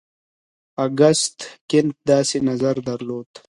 اګوست 0.85 1.37
کنت 1.69 1.95
داسې 2.09 2.37
نظر 2.49 2.75
درلود. 2.87 3.29